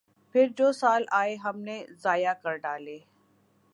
پھر 0.35 0.47
جو 0.57 0.71
سال 0.71 1.03
آئے 1.11 1.35
ہم 1.35 1.59
نے 1.59 1.85
ضائع 2.03 2.33
کر 2.33 2.55
ڈالے۔ 2.57 2.97